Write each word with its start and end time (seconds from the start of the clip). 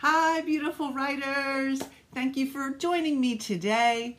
Hi, 0.00 0.42
beautiful 0.42 0.92
writers. 0.92 1.80
Thank 2.12 2.36
you 2.36 2.46
for 2.50 2.68
joining 2.76 3.18
me 3.18 3.38
today. 3.38 4.18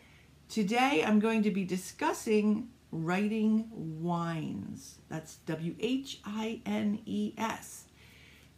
Today 0.50 1.04
I'm 1.06 1.20
going 1.20 1.44
to 1.44 1.52
be 1.52 1.66
discussing 1.66 2.70
writing 2.92 3.70
whines. 3.72 4.96
That's 5.08 5.36
W 5.46 5.76
H 5.80 6.20
I 6.26 6.62
N 6.66 7.00
E 7.06 7.36
S. 7.38 7.86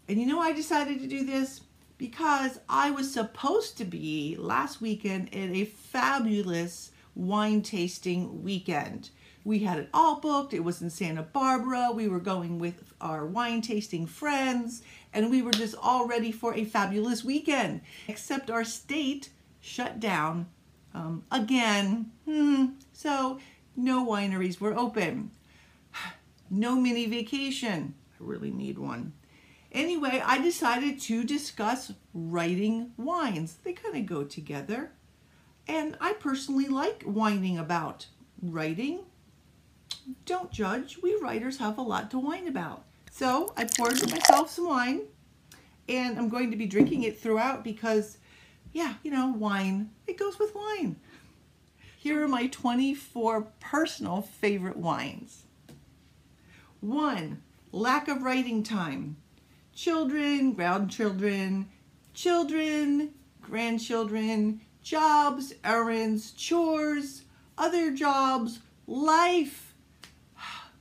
And 0.08 0.18
you 0.18 0.28
know, 0.28 0.40
I 0.40 0.54
decided 0.54 1.02
to 1.02 1.08
do 1.08 1.26
this 1.26 1.60
because 1.97 2.62
I 2.70 2.92
was 2.92 3.12
supposed 3.12 3.78
to 3.80 3.84
be 3.84 4.38
last 4.40 4.80
weekend 4.80 5.28
at 5.36 5.50
a 5.50 5.66
fabulous 5.66 6.92
wine 7.16 7.62
tasting 7.64 8.44
weekend. 8.44 9.10
We 9.50 9.57
had 9.57 9.79
it 9.79 9.89
all 9.95 10.20
booked. 10.20 10.54
It 10.54 10.63
was 10.63 10.79
in 10.79 10.91
Santa 10.91 11.23
Barbara. 11.23 11.89
We 11.91 12.07
were 12.07 12.20
going 12.20 12.59
with 12.59 12.93
our 13.02 13.25
wine 13.25 13.63
tasting 13.63 14.05
friends, 14.05 14.84
and 15.11 15.31
we 15.31 15.41
were 15.41 15.49
just 15.49 15.73
all 15.81 16.05
ready 16.05 16.31
for 16.31 16.54
a 16.54 16.63
fabulous 16.63 17.23
weekend. 17.23 17.81
Except 18.07 18.52
our 18.52 18.63
state 18.63 19.31
shut 19.59 19.99
down 19.99 20.45
um, 20.93 21.23
again. 21.31 22.12
Hmm. 22.26 22.66
So 22.93 23.40
no 23.76 24.05
wineries 24.05 24.62
were 24.62 24.77
open. 24.77 25.31
No 26.52 26.76
mini 26.76 27.07
vacation. 27.07 27.95
I 28.20 28.23
really 28.23 28.52
need 28.52 28.77
one. 28.77 29.13
Anyway, 29.71 30.21
I 30.23 30.38
decided 30.38 30.99
to 31.02 31.23
discuss 31.23 31.91
writing 32.13 32.91
whines. 32.98 33.55
They 33.63 33.73
kind 33.73 33.95
of 33.95 34.05
go 34.05 34.23
together. 34.23 34.91
And 35.68 35.98
I 35.99 36.13
personally 36.13 36.68
like 36.68 37.02
whining 37.02 37.57
about 37.57 38.05
writing. 38.43 38.99
Don't 40.26 40.52
judge. 40.52 40.99
We 41.02 41.16
writers 41.22 41.58
have 41.58 41.77
a 41.77 41.81
lot 41.81 42.12
to 42.12 42.20
whine 42.20 42.48
about. 42.48 42.86
So 43.12 43.54
I 43.58 43.66
poured 43.66 44.09
myself 44.09 44.49
some 44.49 44.68
wine 44.68 45.02
and 45.88 46.18
I'm 46.18 46.30
going 46.30 46.52
to 46.52 46.58
be 46.58 46.66
drinking 46.68 47.04
it 47.04 47.20
throughout 47.20 47.63
because, 47.63 48.18
yeah, 48.72 48.94
you 49.04 49.12
know, 49.12 49.27
wine, 49.27 49.90
it 50.08 50.18
goes 50.18 50.40
with 50.40 50.54
wine. 50.55 50.98
Here 51.98 52.24
are 52.24 52.27
my 52.27 52.48
24 52.48 53.48
personal 53.60 54.21
favorite 54.21 54.77
wines. 54.77 55.43
One, 56.80 57.41
lack 57.71 58.07
of 58.07 58.21
writing 58.21 58.63
time. 58.63 59.18
Children, 59.74 60.54
grandchildren, 60.54 61.68
children, 62.13 63.13
grandchildren, 63.41 64.62
jobs, 64.81 65.53
errands, 65.63 66.31
chores, 66.31 67.24
other 67.57 67.91
jobs, 67.91 68.59
life. 68.88 69.69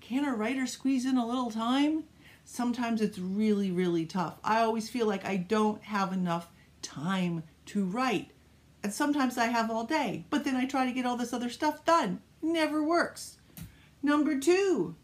Can 0.08 0.24
a 0.24 0.34
writer 0.34 0.66
squeeze 0.66 1.04
in 1.04 1.18
a 1.18 1.26
little 1.26 1.50
time? 1.50 2.04
Sometimes 2.42 3.02
it's 3.02 3.18
really, 3.18 3.70
really 3.70 4.06
tough. 4.06 4.38
I 4.42 4.62
always 4.62 4.88
feel 4.88 5.06
like 5.06 5.26
I 5.26 5.36
don't 5.36 5.82
have 5.82 6.14
enough 6.14 6.48
time 6.80 7.42
to 7.66 7.84
write. 7.84 8.30
And 8.82 8.90
sometimes 8.90 9.36
I 9.36 9.48
have 9.48 9.70
all 9.70 9.84
day, 9.84 10.24
but 10.30 10.44
then 10.44 10.56
I 10.56 10.64
try 10.64 10.86
to 10.86 10.92
get 10.92 11.04
all 11.04 11.18
this 11.18 11.34
other 11.34 11.50
stuff 11.50 11.84
done. 11.84 12.22
Never 12.40 12.82
works. 12.82 13.36
Number 14.02 14.40
two, 14.40 14.96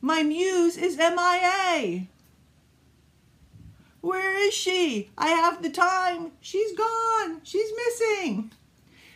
my 0.00 0.24
muse 0.24 0.76
is 0.76 0.96
MIA. 0.96 2.08
Where 4.00 4.36
is 4.36 4.54
she? 4.54 5.12
I 5.16 5.28
have 5.28 5.62
the 5.62 5.70
time. 5.70 6.32
She's 6.40 6.76
gone. 6.76 7.42
She's 7.44 7.70
missing. 7.76 8.50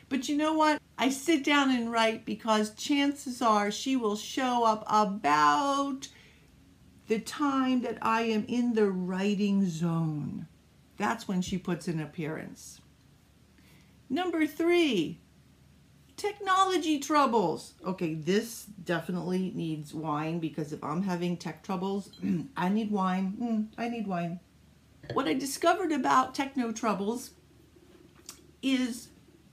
But 0.09 0.29
you 0.29 0.37
know 0.37 0.53
what? 0.53 0.81
I 1.01 1.09
sit 1.09 1.43
down 1.43 1.71
and 1.71 1.91
write 1.91 2.27
because 2.27 2.75
chances 2.75 3.41
are 3.41 3.71
she 3.71 3.97
will 3.97 4.17
show 4.17 4.65
up 4.65 4.85
about 4.87 6.09
the 7.09 7.19
time 7.19 7.81
that 7.81 7.97
I 8.03 8.25
am 8.25 8.45
in 8.47 8.75
the 8.75 8.91
writing 8.91 9.67
zone. 9.67 10.47
That's 10.99 11.27
when 11.27 11.41
she 11.41 11.57
puts 11.57 11.89
an 11.89 12.01
appearance. 12.01 12.83
Number 14.11 14.47
three, 14.47 15.21
technology 16.19 16.99
troubles. 16.99 17.73
Okay, 17.83 18.13
this 18.13 18.67
definitely 18.85 19.53
needs 19.55 19.95
wine 19.95 20.39
because 20.39 20.71
if 20.71 20.85
I'm 20.85 21.03
having 21.03 21.39
tech 21.39 21.63
troubles, 21.63 22.11
I 22.59 22.69
need 22.69 22.91
wine. 22.91 23.39
Mm, 23.41 23.69
I 23.79 23.89
need 23.89 24.07
wine. 24.07 24.39
What 25.15 25.27
I 25.27 25.33
discovered 25.33 25.93
about 25.93 26.35
techno 26.35 26.73
troubles 26.73 27.31
is 28.61 29.09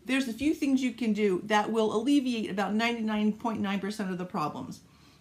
there's 0.08 0.28
a 0.28 0.34
few 0.34 0.54
things 0.54 0.82
you 0.82 0.94
can 0.94 1.14
do 1.14 1.42
that 1.46 1.72
will 1.72 1.94
alleviate 1.94 2.50
about 2.50 2.74
99.9% 2.74 4.10
of 4.10 4.18
the 4.18 4.26
problems. 4.26 4.80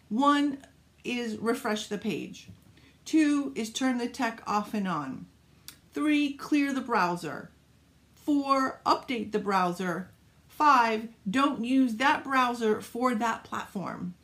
One 0.09 0.59
is 1.05 1.37
refresh 1.37 1.89
the 1.89 1.99
page. 1.99 2.49
Two 3.05 3.53
is 3.55 3.71
turn 3.73 3.99
the 3.99 4.09
tech 4.09 4.43
off 4.47 4.75
and 4.75 4.87
on. 4.87 5.27
Three, 5.93 6.33
clear 6.33 6.73
the 6.73 6.81
browser. 6.81 7.51
Four, 8.15 8.81
update 8.87 9.33
the 9.33 9.39
browser. 9.39 10.11
Five, 10.49 11.09
don't 11.29 11.65
use 11.65 11.97
that 11.97 12.25
browser 12.25 12.81
for 12.81 13.15
that 13.15 13.45
platform. 13.45 14.15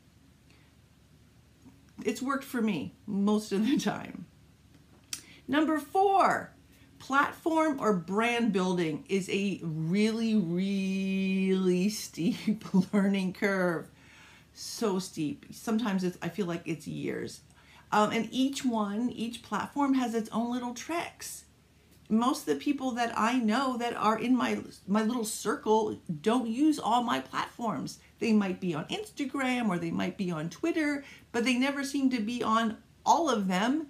It's 2.05 2.23
worked 2.23 2.45
for 2.45 2.63
me 2.63 2.95
most 3.07 3.53
of 3.53 3.67
the 3.67 3.79
time. 3.81 4.27
Number 5.49 5.79
four, 5.79 6.53
platform 7.03 7.81
or 7.81 7.93
brand 7.93 8.53
building 8.53 9.05
is 9.09 9.29
a 9.29 9.61
really, 9.63 10.37
really 10.37 11.89
steep 11.91 12.65
learning 12.93 13.33
curve. 13.33 13.91
So 14.55 14.99
steep. 14.99 15.47
Sometimes 15.51 16.05
it's, 16.05 16.17
I 16.23 16.29
feel 16.29 16.47
like 16.47 16.63
it's 16.65 16.87
years. 16.87 17.41
Um, 17.91 18.11
and 18.13 18.29
each 18.31 18.65
one, 18.65 19.11
each 19.11 19.43
platform 19.43 19.95
has 19.95 20.15
its 20.15 20.31
own 20.31 20.53
little 20.53 20.75
tricks 20.75 21.45
most 22.13 22.41
of 22.41 22.55
the 22.55 22.63
people 22.63 22.91
that 22.93 23.13
I 23.17 23.39
know 23.39 23.79
that 23.79 23.97
are 23.97 24.19
in 24.19 24.37
my 24.37 24.59
my 24.87 25.03
little 25.03 25.25
circle 25.25 25.99
don't 26.21 26.47
use 26.47 26.79
all 26.79 27.03
my 27.03 27.21
platforms. 27.21 28.01
They 28.19 28.35
might 28.35 28.61
be 28.61 28.75
on 28.75 28.85
Instagram 28.87 29.69
or 29.69 29.79
they 29.79 29.91
might 29.91 30.19
be 30.19 30.31
on 30.31 30.51
Twitter, 30.51 31.05
but 31.33 31.45
they 31.45 31.55
never 31.55 31.83
seem 31.83 32.11
to 32.11 32.21
be 32.21 32.43
on 32.43 32.77
all 33.07 33.31
of 33.31 33.49
them. 33.49 33.89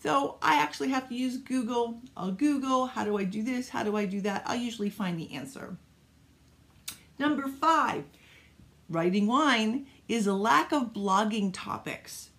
So 0.00 0.38
I 0.40 0.60
actually 0.60 0.90
have 0.90 1.08
to 1.08 1.14
use 1.14 1.36
Google. 1.38 2.00
I'll 2.16 2.30
Google, 2.30 2.86
how 2.86 3.04
do 3.04 3.18
I 3.18 3.24
do 3.24 3.42
this? 3.42 3.68
How 3.68 3.82
do 3.82 3.96
I 3.96 4.04
do 4.04 4.20
that? 4.22 4.42
I'll 4.46 4.56
usually 4.56 4.90
find 4.90 5.18
the 5.18 5.34
answer. 5.34 5.76
Number 7.18 7.48
five, 7.48 8.04
writing 8.88 9.26
whine 9.26 9.86
is 10.06 10.26
a 10.26 10.34
lack 10.34 10.72
of 10.72 10.92
blogging 10.92 11.50
topics. 11.52 12.30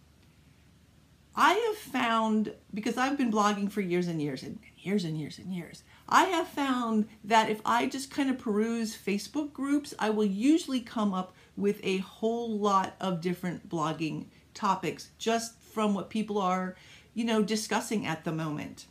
I 1.36 1.54
have 1.54 1.78
found, 1.78 2.54
because 2.74 2.98
I've 2.98 3.18
been 3.18 3.32
blogging 3.32 3.72
for 3.72 3.82
years 3.82 4.08
and 4.08 4.22
years 4.22 4.44
and 4.44 4.60
years 4.78 5.04
and 5.04 5.18
years 5.20 5.38
and 5.38 5.54
years, 5.54 5.84
I 6.08 6.26
have 6.26 6.48
found 6.48 7.08
that 7.24 7.50
if 7.50 7.62
I 7.66 7.88
just 7.88 8.10
kind 8.10 8.30
of 8.30 8.40
peruse 8.40 8.98
Facebook 8.98 9.54
groups, 9.54 9.94
I 10.00 10.10
will 10.10 10.26
usually 10.26 10.82
come 10.82 11.14
up 11.14 11.34
with 11.56 11.80
a 11.84 12.00
whole 12.00 12.58
lot 12.58 12.96
of 13.00 13.22
different 13.22 13.70
blogging 13.70 14.26
topics 14.54 15.12
just 15.18 15.62
from 15.62 15.94
what 15.94 16.10
people 16.10 16.40
are, 16.40 16.76
you 17.14 17.26
know, 17.26 17.42
discussing 17.42 18.06
at 18.06 18.24
the 18.24 18.32
moment. 18.32 18.86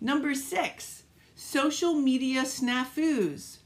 Number 0.00 0.34
six, 0.34 1.04
social 1.34 1.94
media 1.94 2.42
snafus. 2.42 3.58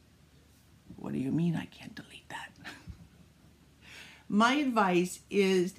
What 0.97 1.13
do 1.13 1.19
you 1.19 1.33
mean 1.33 1.57
I 1.57 1.67
can't 1.67 1.95
delete 1.95 2.29
that? 2.29 2.51
My 4.29 4.55
advice 4.55 5.21
is 5.31 5.75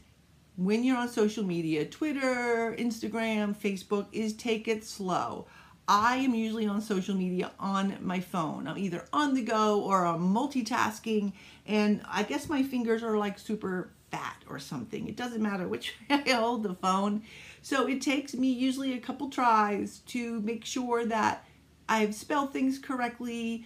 when 0.56 0.84
you're 0.84 0.98
on 0.98 1.08
social 1.08 1.46
media, 1.46 1.86
Twitter, 1.86 2.76
Instagram, 2.78 3.56
Facebook, 3.56 4.08
is 4.12 4.34
take 4.34 4.68
it 4.68 4.84
slow. 4.84 5.48
I 5.88 6.18
am 6.18 6.36
usually 6.36 6.68
on 6.68 6.82
social 6.82 7.16
media 7.16 7.52
on 7.60 7.98
my 8.02 8.20
phone. 8.20 8.68
I'm 8.68 8.78
either 8.78 9.08
on 9.12 9.34
the 9.34 9.42
go 9.42 9.82
or 9.82 10.06
I'm 10.06 10.36
multitasking, 10.36 11.34
and 11.66 12.02
I 12.08 12.24
guess 12.24 12.48
my 12.48 12.62
fingers 12.62 13.02
are 13.02 13.18
like 13.18 13.40
super 13.40 13.90
fat 14.12 14.44
or 14.48 14.60
something. 14.60 15.08
It 15.08 15.16
doesn't 15.16 15.42
matter 15.42 15.68
which 15.68 15.96
way 16.10 16.22
I 16.26 16.32
hold 16.32 16.64
the 16.64 16.76
phone. 16.76 17.24
So 17.62 17.88
it 17.88 18.02
takes 18.02 18.34
me 18.34 18.52
usually 18.52 18.94
a 18.94 19.00
couple 19.00 19.30
tries 19.30 20.00
to 20.08 20.40
make 20.42 20.66
sure 20.66 21.06
that 21.06 21.46
I've 21.88 22.16
spelled 22.16 22.54
things 22.54 22.80
correctly 22.80 23.66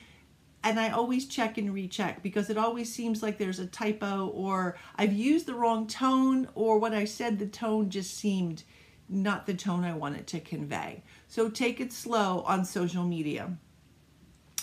and 0.63 0.79
I 0.79 0.89
always 0.89 1.25
check 1.25 1.57
and 1.57 1.73
recheck 1.73 2.23
because 2.23 2.49
it 2.49 2.57
always 2.57 2.91
seems 2.91 3.21
like 3.21 3.37
there's 3.37 3.59
a 3.59 3.67
typo 3.67 4.27
or 4.27 4.77
I've 4.95 5.11
used 5.11 5.45
the 5.45 5.55
wrong 5.55 5.87
tone 5.87 6.47
or 6.55 6.79
what 6.79 6.93
I 6.93 7.03
said 7.03 7.37
the 7.37 7.47
tone 7.47 7.89
just 7.89 8.15
seemed 8.15 8.63
not 9.09 9.45
the 9.45 9.53
tone 9.53 9.83
I 9.83 9.93
wanted 9.93 10.25
to 10.27 10.39
convey. 10.39 11.03
So 11.27 11.49
take 11.49 11.81
it 11.81 11.91
slow 11.91 12.43
on 12.47 12.63
social 12.63 13.03
media. 13.03 13.57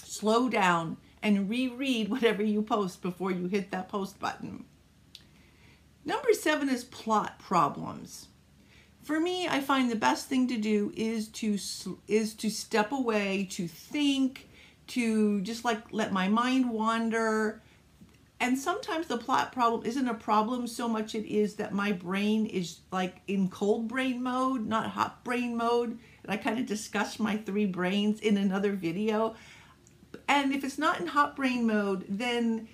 Slow 0.02 0.48
down 0.48 0.96
and 1.22 1.50
reread 1.50 2.08
whatever 2.10 2.42
you 2.42 2.62
post 2.62 3.02
before 3.02 3.30
you 3.30 3.46
hit 3.46 3.70
that 3.70 3.88
post 3.90 4.18
button. 4.18 4.64
Number 6.04 6.32
seven 6.32 6.68
is 6.68 6.84
plot 6.84 7.38
problems. 7.38 8.28
For 9.02 9.20
me, 9.20 9.48
I 9.48 9.60
find 9.60 9.90
the 9.90 9.96
best 9.96 10.28
thing 10.28 10.48
to 10.48 10.56
do 10.56 10.92
is 10.96 11.28
to 11.28 11.58
is 12.06 12.34
to 12.34 12.50
step 12.50 12.92
away, 12.92 13.48
to 13.52 13.66
think, 13.66 14.48
to 14.88 15.40
just 15.42 15.64
like 15.64 15.92
let 15.92 16.12
my 16.12 16.28
mind 16.28 16.70
wander. 16.70 17.62
And 18.42 18.58
sometimes 18.58 19.06
the 19.06 19.18
plot 19.18 19.52
problem 19.52 19.84
isn't 19.84 20.08
a 20.08 20.14
problem 20.14 20.66
so 20.66 20.88
much 20.88 21.14
it 21.14 21.26
is 21.26 21.56
that 21.56 21.74
my 21.74 21.92
brain 21.92 22.46
is 22.46 22.78
like 22.90 23.20
in 23.28 23.48
cold 23.48 23.86
brain 23.86 24.22
mode, 24.22 24.66
not 24.66 24.90
hot 24.90 25.22
brain 25.24 25.56
mode. 25.56 25.98
And 26.22 26.32
I 26.32 26.38
kind 26.38 26.58
of 26.58 26.64
discussed 26.66 27.20
my 27.20 27.36
three 27.36 27.66
brains 27.66 28.20
in 28.20 28.38
another 28.38 28.72
video. 28.72 29.34
And 30.26 30.54
if 30.54 30.64
it's 30.64 30.78
not 30.78 31.00
in 31.00 31.08
hot 31.08 31.36
brain 31.36 31.66
mode, 31.66 32.06
then 32.08 32.68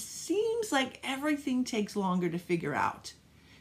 seems 0.00 0.72
like 0.72 1.00
everything 1.04 1.64
takes 1.64 1.96
longer 1.96 2.28
to 2.28 2.38
figure 2.38 2.74
out. 2.74 3.12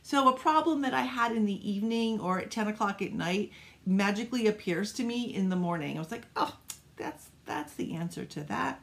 So 0.03 0.27
a 0.29 0.37
problem 0.37 0.81
that 0.81 0.93
I 0.93 1.01
had 1.01 1.31
in 1.31 1.45
the 1.45 1.69
evening 1.69 2.19
or 2.19 2.39
at 2.39 2.51
10 2.51 2.67
o'clock 2.67 3.01
at 3.01 3.13
night 3.13 3.51
magically 3.85 4.47
appears 4.47 4.91
to 4.93 5.03
me 5.03 5.33
in 5.33 5.49
the 5.49 5.55
morning. 5.55 5.95
I 5.95 5.99
was 5.99 6.11
like, 6.11 6.25
oh, 6.35 6.57
that's 6.97 7.29
that's 7.45 7.73
the 7.73 7.93
answer 7.93 8.25
to 8.25 8.41
that. 8.43 8.81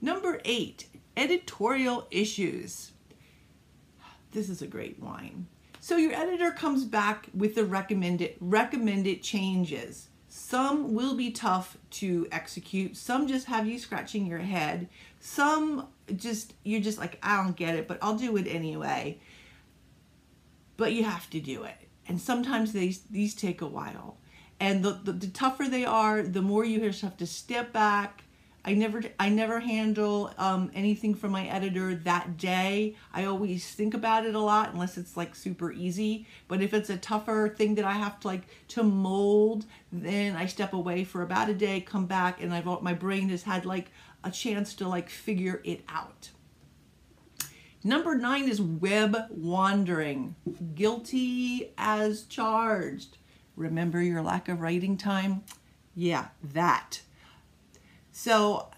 Number 0.00 0.40
eight, 0.44 0.88
editorial 1.16 2.06
issues. 2.10 2.92
This 4.32 4.48
is 4.48 4.62
a 4.62 4.66
great 4.66 5.00
wine. 5.00 5.46
So 5.80 5.96
your 5.96 6.12
editor 6.12 6.50
comes 6.50 6.84
back 6.84 7.28
with 7.34 7.54
the 7.54 7.64
recommended 7.64 8.36
recommended 8.40 9.22
changes. 9.22 10.08
Some 10.36 10.94
will 10.94 11.14
be 11.14 11.30
tough 11.30 11.78
to 11.90 12.26
execute. 12.32 12.96
Some 12.96 13.28
just 13.28 13.46
have 13.46 13.68
you 13.68 13.78
scratching 13.78 14.26
your 14.26 14.40
head. 14.40 14.88
Some 15.20 15.86
just 16.16 16.54
you're 16.64 16.80
just 16.80 16.98
like 16.98 17.20
I 17.22 17.40
don't 17.40 17.54
get 17.54 17.76
it, 17.76 17.86
but 17.86 17.98
I'll 18.02 18.16
do 18.16 18.36
it 18.36 18.48
anyway. 18.48 19.20
But 20.76 20.92
you 20.92 21.04
have 21.04 21.30
to 21.30 21.40
do 21.40 21.62
it. 21.62 21.76
And 22.08 22.20
sometimes 22.20 22.72
these 22.72 23.02
these 23.02 23.32
take 23.36 23.60
a 23.60 23.66
while. 23.68 24.16
And 24.58 24.84
the, 24.84 24.98
the, 25.04 25.12
the 25.12 25.28
tougher 25.28 25.68
they 25.68 25.84
are, 25.84 26.24
the 26.24 26.42
more 26.42 26.64
you 26.64 26.80
just 26.80 27.02
have 27.02 27.16
to 27.18 27.26
step 27.26 27.72
back, 27.72 28.23
I 28.66 28.72
never 28.72 29.02
I 29.20 29.28
never 29.28 29.60
handle 29.60 30.32
um, 30.38 30.70
anything 30.74 31.14
from 31.14 31.32
my 31.32 31.46
editor 31.46 31.94
that 31.94 32.38
day. 32.38 32.96
I 33.12 33.26
always 33.26 33.66
think 33.66 33.92
about 33.92 34.24
it 34.24 34.34
a 34.34 34.40
lot 34.40 34.72
unless 34.72 34.96
it's 34.96 35.16
like 35.16 35.34
super 35.34 35.70
easy. 35.70 36.26
But 36.48 36.62
if 36.62 36.72
it's 36.72 36.88
a 36.88 36.96
tougher 36.96 37.54
thing 37.54 37.74
that 37.74 37.84
I 37.84 37.92
have 37.92 38.20
to 38.20 38.26
like 38.26 38.42
to 38.68 38.82
mold, 38.82 39.66
then 39.92 40.34
I 40.34 40.46
step 40.46 40.72
away 40.72 41.04
for 41.04 41.20
about 41.20 41.50
a 41.50 41.54
day, 41.54 41.82
come 41.82 42.06
back, 42.06 42.42
and 42.42 42.54
I've 42.54 42.64
my 42.82 42.94
brain 42.94 43.28
has 43.28 43.42
had 43.42 43.66
like 43.66 43.90
a 44.22 44.30
chance 44.30 44.72
to 44.74 44.88
like 44.88 45.10
figure 45.10 45.60
it 45.64 45.82
out. 45.88 46.30
Number 47.86 48.14
nine 48.14 48.48
is 48.48 48.62
web 48.62 49.14
wandering. 49.28 50.36
Guilty 50.74 51.74
as 51.76 52.22
charged. 52.22 53.18
Remember 53.56 54.00
your 54.00 54.22
lack 54.22 54.48
of 54.48 54.62
writing 54.62 54.96
time? 54.96 55.44
Yeah, 55.94 56.28
that. 56.42 57.02
So 58.16 58.68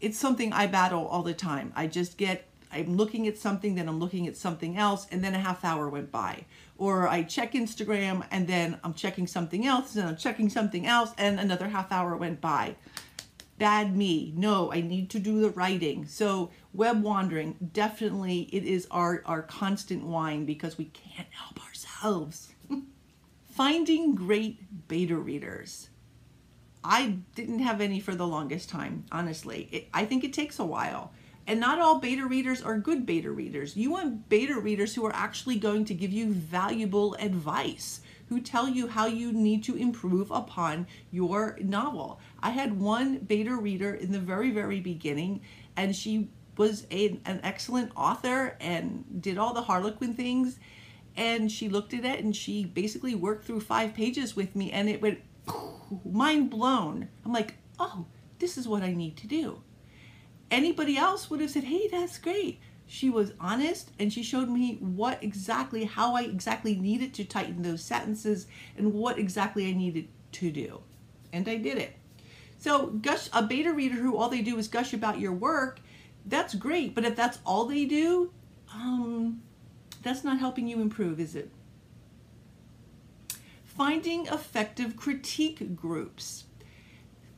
it's 0.00 0.18
something 0.18 0.52
I 0.52 0.66
battle 0.66 1.06
all 1.06 1.22
the 1.22 1.32
time. 1.32 1.72
I 1.76 1.86
just 1.86 2.18
get, 2.18 2.48
I'm 2.72 2.96
looking 2.96 3.28
at 3.28 3.38
something, 3.38 3.76
then 3.76 3.88
I'm 3.88 4.00
looking 4.00 4.26
at 4.26 4.36
something 4.36 4.76
else, 4.76 5.06
and 5.12 5.22
then 5.22 5.32
a 5.32 5.38
half 5.38 5.64
hour 5.64 5.88
went 5.88 6.10
by. 6.10 6.44
Or 6.76 7.06
I 7.06 7.22
check 7.22 7.52
Instagram, 7.52 8.26
and 8.32 8.48
then 8.48 8.80
I'm 8.82 8.92
checking 8.92 9.28
something 9.28 9.64
else, 9.64 9.94
and 9.94 10.08
I'm 10.08 10.16
checking 10.16 10.50
something 10.50 10.86
else, 10.86 11.12
and 11.16 11.38
another 11.38 11.68
half 11.68 11.92
hour 11.92 12.16
went 12.16 12.40
by. 12.40 12.74
Bad 13.58 13.96
me. 13.96 14.34
No, 14.36 14.72
I 14.72 14.80
need 14.80 15.08
to 15.10 15.20
do 15.20 15.40
the 15.40 15.50
writing. 15.50 16.04
So 16.06 16.50
web 16.72 17.00
wandering, 17.00 17.70
definitely 17.72 18.48
it 18.52 18.64
is 18.64 18.88
our, 18.90 19.22
our 19.24 19.42
constant 19.42 20.04
whine 20.04 20.46
because 20.46 20.76
we 20.76 20.86
can't 20.86 21.28
help 21.30 21.64
ourselves. 21.64 22.52
Finding 23.46 24.16
great 24.16 24.88
beta 24.88 25.16
readers. 25.16 25.90
I 26.84 27.16
didn't 27.34 27.60
have 27.60 27.80
any 27.80 27.98
for 27.98 28.14
the 28.14 28.26
longest 28.26 28.68
time, 28.68 29.06
honestly. 29.10 29.68
It, 29.72 29.88
I 29.94 30.04
think 30.04 30.22
it 30.22 30.34
takes 30.34 30.58
a 30.58 30.64
while. 30.64 31.12
And 31.46 31.58
not 31.58 31.78
all 31.78 31.98
beta 31.98 32.26
readers 32.26 32.62
are 32.62 32.78
good 32.78 33.04
beta 33.04 33.30
readers. 33.30 33.76
You 33.76 33.90
want 33.90 34.28
beta 34.28 34.58
readers 34.58 34.94
who 34.94 35.04
are 35.04 35.14
actually 35.14 35.58
going 35.58 35.84
to 35.86 35.94
give 35.94 36.12
you 36.12 36.32
valuable 36.32 37.14
advice, 37.14 38.00
who 38.28 38.40
tell 38.40 38.68
you 38.68 38.86
how 38.86 39.06
you 39.06 39.32
need 39.32 39.64
to 39.64 39.76
improve 39.76 40.30
upon 40.30 40.86
your 41.10 41.58
novel. 41.62 42.20
I 42.42 42.50
had 42.50 42.78
one 42.78 43.18
beta 43.18 43.54
reader 43.56 43.94
in 43.94 44.12
the 44.12 44.18
very, 44.18 44.50
very 44.50 44.80
beginning, 44.80 45.42
and 45.76 45.94
she 45.94 46.28
was 46.56 46.86
a, 46.90 47.20
an 47.24 47.40
excellent 47.42 47.92
author 47.96 48.56
and 48.60 49.04
did 49.20 49.38
all 49.38 49.52
the 49.52 49.62
Harlequin 49.62 50.14
things. 50.14 50.58
And 51.16 51.50
she 51.50 51.68
looked 51.68 51.94
at 51.94 52.04
it 52.04 52.24
and 52.24 52.34
she 52.34 52.64
basically 52.64 53.14
worked 53.14 53.44
through 53.44 53.60
five 53.60 53.94
pages 53.94 54.34
with 54.34 54.56
me, 54.56 54.72
and 54.72 54.88
it 54.88 55.02
went 55.02 55.20
mind 56.04 56.50
blown. 56.50 57.08
I'm 57.24 57.32
like, 57.32 57.54
oh, 57.78 58.06
this 58.38 58.56
is 58.58 58.68
what 58.68 58.82
I 58.82 58.92
need 58.92 59.16
to 59.18 59.26
do. 59.26 59.62
Anybody 60.50 60.96
else 60.96 61.30
would 61.30 61.40
have 61.40 61.50
said, 61.50 61.64
hey, 61.64 61.88
that's 61.88 62.18
great. 62.18 62.60
She 62.86 63.08
was 63.10 63.32
honest 63.40 63.90
and 63.98 64.12
she 64.12 64.22
showed 64.22 64.48
me 64.48 64.76
what 64.80 65.22
exactly, 65.22 65.84
how 65.84 66.14
I 66.14 66.22
exactly 66.22 66.74
needed 66.74 67.14
to 67.14 67.24
tighten 67.24 67.62
those 67.62 67.82
sentences 67.82 68.46
and 68.76 68.92
what 68.92 69.18
exactly 69.18 69.68
I 69.68 69.72
needed 69.72 70.08
to 70.32 70.50
do. 70.50 70.82
And 71.32 71.48
I 71.48 71.56
did 71.56 71.78
it. 71.78 71.96
So, 72.58 72.86
gush, 72.86 73.28
a 73.32 73.42
beta 73.42 73.72
reader 73.72 73.96
who 73.96 74.16
all 74.16 74.28
they 74.28 74.42
do 74.42 74.58
is 74.58 74.68
gush 74.68 74.92
about 74.92 75.18
your 75.18 75.32
work, 75.32 75.80
that's 76.26 76.54
great. 76.54 76.94
But 76.94 77.04
if 77.04 77.16
that's 77.16 77.38
all 77.44 77.66
they 77.66 77.84
do, 77.84 78.32
um, 78.72 79.42
that's 80.02 80.24
not 80.24 80.38
helping 80.38 80.68
you 80.68 80.80
improve, 80.80 81.20
is 81.20 81.34
it? 81.34 81.50
Finding 83.76 84.26
effective 84.26 84.96
critique 84.96 85.74
groups. 85.74 86.44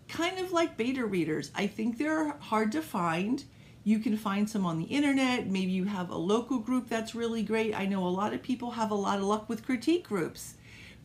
Kind 0.09 0.39
of 0.39 0.53
like 0.53 0.77
beta 0.77 1.05
readers. 1.05 1.51
I 1.55 1.67
think 1.67 1.99
they're 1.99 2.37
hard 2.39 2.73
to 2.73 2.83
find. 2.83 3.43
You 3.85 3.99
can 3.99 4.17
find 4.17 4.49
some 4.49 4.67
on 4.67 4.79
the 4.79 4.85
internet. 4.85 5.47
Maybe 5.47 5.73
you 5.73 5.85
have 5.85 6.11
a 6.11 6.17
local 6.17 6.59
group 6.59 6.89
that's 6.89 7.15
really 7.15 7.43
great. 7.43 7.75
I 7.75 7.87
know 7.87 8.07
a 8.07 8.09
lot 8.09 8.35
of 8.35 8.43
people 8.43 8.73
have 8.73 8.91
a 8.91 8.97
lot 8.97 9.19
of 9.19 9.25
luck 9.25 9.49
with 9.49 9.65
critique 9.65 10.07
groups. 10.09 10.55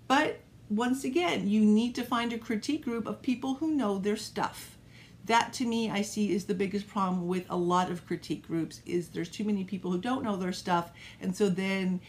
But 0.07 0.41
once 0.69 1.03
again, 1.03 1.47
you 1.47 1.61
need 1.61 1.95
to 1.95 2.03
find 2.03 2.33
a 2.33 2.37
critique 2.37 2.83
group 2.83 3.05
of 3.07 3.21
people 3.21 3.55
who 3.55 3.75
know 3.75 3.97
their 3.97 4.17
stuff. 4.17 4.77
That 5.25 5.53
to 5.53 5.65
me, 5.65 5.89
I 5.89 6.01
see 6.01 6.33
is 6.33 6.45
the 6.45 6.55
biggest 6.55 6.87
problem 6.87 7.27
with 7.27 7.45
a 7.49 7.55
lot 7.55 7.91
of 7.91 8.05
critique 8.07 8.47
groups 8.47 8.81
is 8.85 9.09
there's 9.09 9.29
too 9.29 9.43
many 9.43 9.63
people 9.63 9.91
who 9.91 9.99
don't 9.99 10.23
know 10.23 10.35
their 10.35 10.53
stuff. 10.53 10.91
And 11.21 11.35
so 11.35 11.49
then 11.49 12.01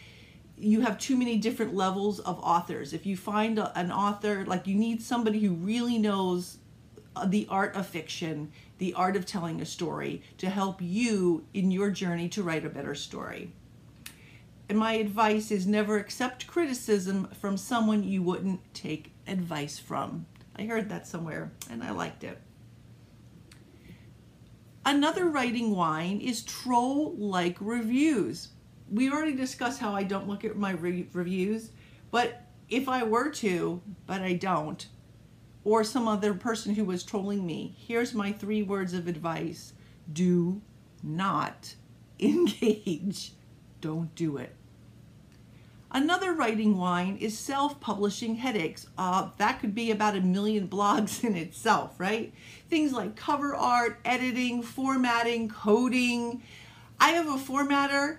you 0.63 0.81
have 0.83 0.97
too 0.99 1.17
many 1.17 1.37
different 1.39 1.75
levels 1.75 2.21
of 2.21 2.39
authors. 2.39 2.93
If 2.93 3.05
you 3.05 3.17
find 3.17 3.59
a, 3.59 3.77
an 3.77 3.91
author, 3.91 4.45
like 4.47 4.67
you 4.67 4.77
need 4.77 5.03
somebody 5.03 5.41
who 5.41 5.55
really 5.55 5.99
knows 5.99 6.59
uh, 7.17 7.27
the 7.27 7.47
art 7.51 7.75
of 7.75 7.87
fiction, 7.87 8.53
the 8.79 8.95
art 8.95 9.17
of 9.17 9.27
telling 9.27 9.61
a 9.61 9.67
story 9.67 10.23
to 10.39 10.49
help 10.49 10.81
you 10.81 11.45
in 11.53 11.71
your 11.71 11.91
journey 11.91 12.29
to 12.31 12.43
write 12.43 12.65
a 12.65 12.69
better 12.69 12.95
story. 12.95 13.53
And 14.69 14.79
my 14.79 14.93
advice 14.95 15.51
is 15.51 15.67
never 15.67 15.99
accept 15.99 16.47
criticism 16.47 17.29
from 17.41 17.57
someone 17.57 18.05
you 18.05 18.23
wouldn't 18.23 18.61
take 18.73 19.13
advice 19.27 19.79
from. 19.79 20.27
I 20.57 20.65
heard 20.65 20.89
that 20.89 21.07
somewhere 21.09 21.53
and 21.69 21.83
I 21.83 21.91
liked 21.91 22.23
it. 22.23 22.41
Another 24.85 25.27
writing 25.27 25.75
whine 25.75 26.21
is 26.21 26.43
troll 26.43 27.15
like 27.17 27.57
reviews 27.61 28.49
we 28.93 29.11
already 29.11 29.35
discussed 29.35 29.81
how 29.81 29.95
I 29.95 30.03
don't 30.03 30.29
look 30.29 30.45
at 30.45 30.57
my 30.57 30.73
re- 30.73 31.09
reviews, 31.13 31.71
but 32.11 32.43
if 32.69 32.89
I 32.89 33.03
were 33.03 33.31
to, 33.31 33.81
but 34.07 34.21
I 34.21 34.35
don't, 34.35 34.87
or 35.65 35.83
some 35.83 36.07
other 36.07 36.35
person 36.35 36.75
who 36.75 36.85
was 36.85 37.03
trolling 37.03 37.47
me, 37.47 37.75
here's 37.79 38.13
my 38.13 38.33
three 38.33 38.63
words 38.63 38.93
of 38.93 39.09
advice 39.09 39.73
do 40.13 40.61
not 41.03 41.75
engage. 42.21 43.33
Don't 43.81 44.15
do 44.15 44.37
it. 44.37 44.55
Another 45.95 46.33
writing 46.33 46.79
whine 46.79 47.19
is 47.19 47.39
self 47.39 47.79
publishing 47.81 48.37
headaches. 48.37 48.87
Uh, 48.97 49.29
that 49.37 49.61
could 49.61 49.75
be 49.75 49.91
about 49.91 50.17
a 50.17 50.21
million 50.21 50.69
blogs 50.77 51.25
in 51.25 51.37
itself, 51.37 51.99
right? 51.99 52.33
Things 52.69 52.93
like 52.93 53.17
cover 53.17 53.55
art, 53.55 54.01
editing, 54.05 54.63
formatting, 54.63 55.49
coding. 55.49 56.43
I 56.99 57.11
have 57.11 57.27
a 57.27 57.37
formatter 57.37 58.19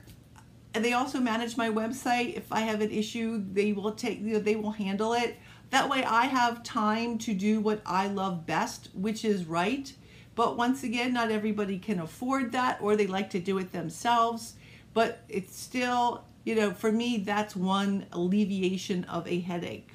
and 0.74 0.84
they 0.84 0.94
also 0.94 1.20
manage 1.20 1.56
my 1.56 1.70
website. 1.70 2.36
If 2.36 2.52
I 2.52 2.62
have 2.62 2.82
an 2.82 2.92
issue, 2.92 3.44
they 3.52 3.74
will 3.74 3.92
take 3.92 4.20
you 4.20 4.34
know, 4.34 4.40
they 4.40 4.56
will 4.56 4.72
handle 4.72 5.14
it. 5.14 5.38
That 5.70 5.90
way 5.90 6.04
I 6.04 6.26
have 6.26 6.64
time 6.64 7.18
to 7.20 7.34
do 7.34 7.60
what 7.60 7.82
I 7.86 8.08
love 8.08 8.46
best, 8.46 8.90
which 8.94 9.24
is 9.24 9.46
write. 9.46 9.94
But 10.36 10.58
once 10.58 10.84
again, 10.84 11.14
not 11.14 11.32
everybody 11.32 11.78
can 11.78 12.00
afford 12.00 12.52
that 12.54 12.82
or 12.82 12.96
they 12.96 13.08
like 13.08 13.30
to 13.32 13.40
do 13.40 13.58
it 13.60 13.72
themselves. 13.72 14.56
But 14.94 15.24
it's 15.30 15.56
still, 15.56 16.26
you 16.44 16.56
know, 16.56 16.72
for 16.72 16.92
me, 16.92 17.18
that's 17.18 17.56
one 17.56 18.08
alleviation 18.12 19.04
of 19.06 19.28
a 19.28 19.40
headache. 19.40 19.92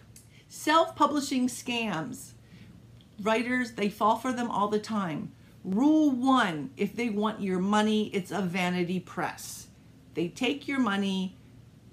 Self 0.48 0.94
publishing 0.94 1.48
scams. 1.48 2.32
Writers, 3.20 3.72
they 3.72 3.88
fall 3.88 4.16
for 4.16 4.32
them 4.32 4.48
all 4.50 4.68
the 4.68 4.78
time. 4.78 5.32
Rule 5.64 6.10
one 6.10 6.70
if 6.76 6.94
they 6.94 7.08
want 7.08 7.42
your 7.42 7.58
money, 7.58 8.08
it's 8.14 8.30
a 8.30 8.40
vanity 8.40 9.00
press 9.00 9.67
they 10.18 10.26
take 10.26 10.66
your 10.66 10.80
money, 10.80 11.36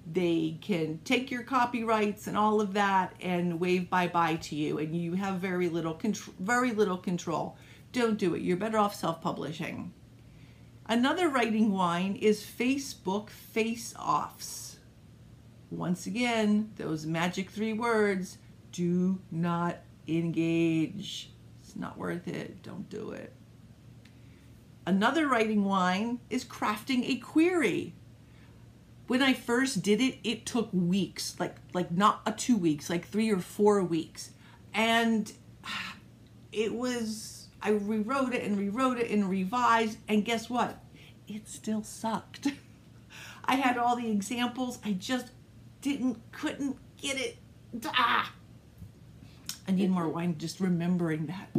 they 0.04 0.58
can 0.60 0.98
take 1.04 1.30
your 1.30 1.44
copyrights 1.44 2.26
and 2.26 2.36
all 2.36 2.60
of 2.60 2.72
that 2.72 3.14
and 3.20 3.60
wave 3.60 3.88
bye-bye 3.88 4.34
to 4.34 4.56
you 4.56 4.78
and 4.78 4.96
you 4.96 5.14
have 5.14 5.36
very 5.36 5.68
little 5.68 5.94
control 5.94 6.34
very 6.40 6.72
little 6.72 6.96
control. 6.96 7.56
Don't 7.92 8.18
do 8.18 8.34
it. 8.34 8.42
You're 8.42 8.56
better 8.56 8.78
off 8.78 8.96
self-publishing. 8.96 9.92
Another 10.86 11.28
writing 11.28 11.70
whine 11.70 12.16
is 12.16 12.42
Facebook 12.42 13.30
face-offs. 13.30 14.78
Once 15.70 16.06
again, 16.06 16.72
those 16.78 17.06
magic 17.06 17.48
three 17.50 17.74
words, 17.74 18.38
do 18.72 19.20
not 19.30 19.78
engage. 20.08 21.30
It's 21.60 21.76
not 21.76 21.96
worth 21.96 22.26
it. 22.26 22.60
Don't 22.64 22.90
do 22.90 23.10
it. 23.10 23.32
Another 24.84 25.26
writing 25.26 25.64
whine 25.64 26.20
is 26.30 26.44
crafting 26.44 27.08
a 27.08 27.16
query. 27.16 27.94
When 29.06 29.22
I 29.22 29.34
first 29.34 29.82
did 29.82 30.00
it, 30.00 30.18
it 30.24 30.46
took 30.46 30.68
weeks, 30.72 31.36
like 31.38 31.56
like 31.72 31.92
not 31.92 32.22
a 32.26 32.32
2 32.32 32.56
weeks, 32.56 32.90
like 32.90 33.06
3 33.06 33.30
or 33.30 33.38
4 33.38 33.82
weeks. 33.84 34.30
And 34.74 35.32
it 36.52 36.74
was 36.74 37.48
I 37.62 37.70
rewrote 37.70 38.34
it 38.34 38.42
and 38.42 38.58
rewrote 38.58 38.98
it 38.98 39.10
and 39.10 39.28
revised 39.28 39.98
and 40.08 40.24
guess 40.24 40.50
what? 40.50 40.82
It 41.28 41.48
still 41.48 41.82
sucked. 41.82 42.48
I 43.44 43.56
had 43.56 43.78
all 43.78 43.96
the 43.96 44.10
examples. 44.10 44.78
I 44.84 44.92
just 44.92 45.30
didn't 45.80 46.20
couldn't 46.32 46.76
get 47.00 47.16
it. 47.16 47.38
Ah! 47.86 48.32
I 49.68 49.72
need 49.72 49.90
more 49.90 50.08
wine 50.08 50.36
just 50.38 50.60
remembering 50.60 51.26
that. 51.26 51.50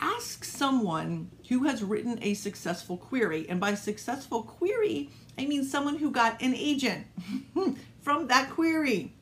Ask 0.00 0.44
someone 0.44 1.30
who 1.48 1.64
has 1.64 1.82
written 1.82 2.18
a 2.20 2.34
successful 2.34 2.96
query. 2.96 3.46
And 3.48 3.60
by 3.60 3.74
successful 3.74 4.42
query, 4.42 5.10
I 5.38 5.46
mean 5.46 5.64
someone 5.64 5.96
who 5.96 6.10
got 6.10 6.40
an 6.40 6.54
agent 6.54 7.06
from 8.00 8.28
that 8.28 8.50
query. 8.50 9.12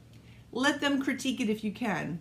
Let 0.52 0.80
them 0.80 1.02
critique 1.02 1.40
it 1.40 1.48
if 1.48 1.64
you 1.64 1.72
can 1.72 2.20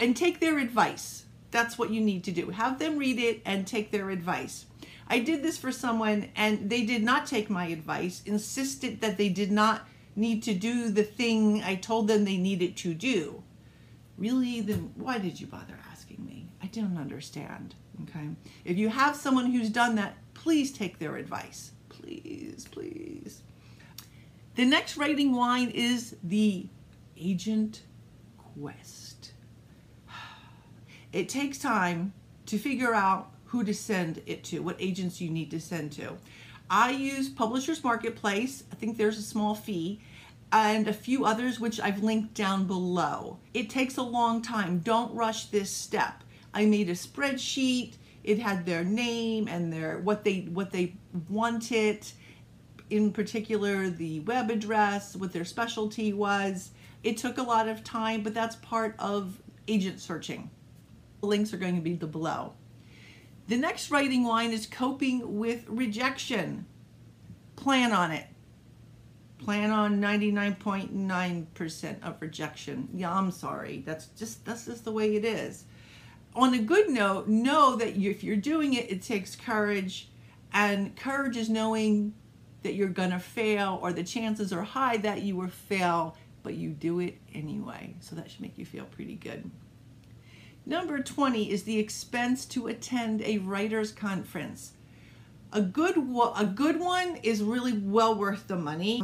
and 0.00 0.16
take 0.16 0.40
their 0.40 0.58
advice. 0.58 1.24
That's 1.50 1.78
what 1.78 1.90
you 1.90 2.00
need 2.00 2.24
to 2.24 2.32
do. 2.32 2.50
Have 2.50 2.78
them 2.78 2.98
read 2.98 3.18
it 3.18 3.42
and 3.44 3.66
take 3.66 3.90
their 3.90 4.10
advice. 4.10 4.66
I 5.08 5.20
did 5.20 5.42
this 5.42 5.56
for 5.56 5.72
someone 5.72 6.28
and 6.36 6.68
they 6.68 6.84
did 6.84 7.02
not 7.02 7.26
take 7.26 7.48
my 7.48 7.66
advice, 7.66 8.22
insisted 8.26 9.00
that 9.00 9.16
they 9.16 9.28
did 9.28 9.50
not 9.50 9.86
need 10.14 10.42
to 10.44 10.54
do 10.54 10.90
the 10.90 11.02
thing 11.02 11.62
I 11.62 11.76
told 11.76 12.08
them 12.08 12.24
they 12.24 12.36
needed 12.36 12.76
to 12.78 12.94
do. 12.94 13.42
Really, 14.18 14.60
then 14.60 14.92
why 14.96 15.18
did 15.18 15.40
you 15.40 15.46
bother 15.46 15.78
asking 15.90 16.24
me? 16.24 16.48
I 16.62 16.66
don't 16.66 16.98
understand. 16.98 17.74
Okay. 18.02 18.28
If 18.64 18.78
you 18.78 18.88
have 18.88 19.14
someone 19.14 19.52
who's 19.52 19.70
done 19.70 19.94
that, 19.96 20.16
please 20.34 20.72
take 20.72 20.98
their 20.98 21.16
advice. 21.16 21.72
Please, 22.56 22.68
please. 22.68 23.42
The 24.54 24.64
next 24.64 24.96
writing 24.96 25.34
whine 25.34 25.68
is 25.70 26.16
the 26.22 26.66
agent 27.18 27.82
quest. 28.58 29.32
It 31.12 31.28
takes 31.28 31.58
time 31.58 32.14
to 32.46 32.56
figure 32.56 32.94
out 32.94 33.30
who 33.46 33.62
to 33.64 33.74
send 33.74 34.22
it 34.24 34.42
to, 34.44 34.60
what 34.60 34.76
agents 34.78 35.20
you 35.20 35.28
need 35.30 35.50
to 35.50 35.60
send 35.60 35.92
to. 35.92 36.16
I 36.70 36.92
use 36.92 37.28
Publishers 37.28 37.84
Marketplace. 37.84 38.64
I 38.72 38.74
think 38.76 38.96
there's 38.96 39.18
a 39.18 39.22
small 39.22 39.54
fee 39.54 40.00
and 40.50 40.88
a 40.88 40.92
few 40.94 41.26
others 41.26 41.60
which 41.60 41.78
I've 41.78 42.02
linked 42.02 42.32
down 42.32 42.66
below. 42.66 43.38
It 43.52 43.68
takes 43.68 43.98
a 43.98 44.02
long 44.02 44.40
time. 44.40 44.78
Don't 44.78 45.14
rush 45.14 45.46
this 45.46 45.70
step. 45.70 46.24
I 46.54 46.64
made 46.64 46.88
a 46.88 46.92
spreadsheet. 46.92 47.94
It 48.24 48.38
had 48.38 48.64
their 48.64 48.82
name 48.82 49.46
and 49.46 49.72
their 49.72 49.98
what 49.98 50.24
they 50.24 50.40
what 50.52 50.72
they 50.72 50.94
wanted, 51.28 52.06
in 52.90 53.12
particular 53.12 53.90
the 53.90 54.20
web 54.20 54.50
address, 54.50 55.16
what 55.16 55.32
their 55.32 55.44
specialty 55.44 56.12
was. 56.12 56.70
It 57.02 57.16
took 57.16 57.38
a 57.38 57.42
lot 57.42 57.68
of 57.68 57.84
time, 57.84 58.22
but 58.22 58.34
that's 58.34 58.56
part 58.56 58.94
of 58.98 59.40
agent 59.68 60.00
searching. 60.00 60.50
The 61.20 61.26
links 61.26 61.52
are 61.52 61.58
going 61.58 61.76
to 61.76 61.82
be 61.82 61.94
the 61.94 62.06
below. 62.06 62.54
The 63.48 63.56
next 63.56 63.90
writing 63.90 64.24
line 64.24 64.52
is 64.52 64.66
coping 64.66 65.38
with 65.38 65.64
rejection. 65.68 66.66
Plan 67.54 67.92
on 67.92 68.10
it. 68.10 68.26
Plan 69.38 69.70
on 69.70 70.00
99.9% 70.00 72.02
of 72.02 72.20
rejection. 72.20 72.88
Yeah, 72.92 73.14
I'm 73.14 73.30
sorry. 73.30 73.84
That's 73.86 74.06
just 74.08 74.44
that's 74.44 74.66
just 74.66 74.84
the 74.84 74.92
way 74.92 75.14
it 75.14 75.24
is. 75.24 75.64
On 76.34 76.54
a 76.54 76.58
good 76.58 76.90
note, 76.90 77.28
know 77.28 77.76
that 77.76 77.96
you, 77.96 78.10
if 78.10 78.24
you're 78.24 78.36
doing 78.36 78.74
it, 78.74 78.90
it 78.90 79.02
takes 79.02 79.36
courage, 79.36 80.08
and 80.52 80.96
courage 80.96 81.36
is 81.36 81.48
knowing 81.48 82.14
that 82.66 82.74
you're 82.74 82.88
gonna 82.88 83.20
fail, 83.20 83.78
or 83.80 83.92
the 83.92 84.02
chances 84.02 84.52
are 84.52 84.62
high 84.62 84.96
that 84.96 85.22
you 85.22 85.36
will 85.36 85.46
fail, 85.46 86.16
but 86.42 86.54
you 86.54 86.70
do 86.70 86.98
it 86.98 87.16
anyway. 87.32 87.94
So 88.00 88.16
that 88.16 88.28
should 88.28 88.40
make 88.40 88.58
you 88.58 88.66
feel 88.66 88.86
pretty 88.86 89.14
good. 89.14 89.48
Number 90.66 90.98
20 90.98 91.48
is 91.48 91.62
the 91.62 91.78
expense 91.78 92.44
to 92.46 92.66
attend 92.66 93.22
a 93.22 93.38
writer's 93.38 93.92
conference. 93.92 94.72
A 95.52 95.62
good, 95.62 95.96
a 95.96 96.44
good 96.44 96.80
one 96.80 97.16
is 97.22 97.40
really 97.40 97.72
well 97.72 98.16
worth 98.16 98.48
the 98.48 98.56
money. 98.56 99.00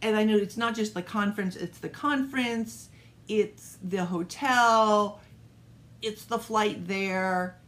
And 0.00 0.16
I 0.16 0.24
know 0.24 0.36
it's 0.36 0.56
not 0.56 0.74
just 0.74 0.94
the 0.94 1.02
conference, 1.02 1.54
it's 1.54 1.78
the 1.78 1.90
conference, 1.90 2.88
it's 3.28 3.76
the 3.82 4.06
hotel, 4.06 5.20
it's 6.00 6.24
the 6.24 6.38
flight 6.38 6.88
there, 6.88 7.58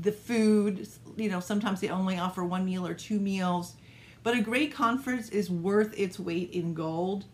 the 0.00 0.10
food. 0.10 0.88
You 1.16 1.28
know, 1.30 1.38
sometimes 1.38 1.80
they 1.80 1.88
only 1.88 2.18
offer 2.18 2.44
one 2.44 2.64
meal 2.64 2.84
or 2.84 2.94
two 2.94 3.20
meals. 3.20 3.76
But 4.26 4.36
a 4.36 4.40
great 4.40 4.74
conference 4.74 5.28
is 5.28 5.48
worth 5.48 5.96
its 5.96 6.18
weight 6.18 6.50
in 6.50 6.74
gold 6.74 7.26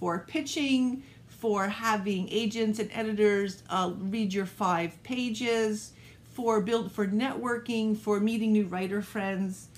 for 0.00 0.24
pitching, 0.26 1.04
for 1.28 1.68
having 1.68 2.28
agents 2.28 2.80
and 2.80 2.90
editors 2.92 3.62
uh, 3.70 3.92
read 3.96 4.34
your 4.34 4.46
five 4.46 5.00
pages, 5.04 5.92
for 6.32 6.60
build 6.60 6.90
for 6.90 7.06
networking, 7.06 7.96
for 7.96 8.18
meeting 8.18 8.50
new 8.50 8.66
writer 8.66 9.00
friends. 9.00 9.68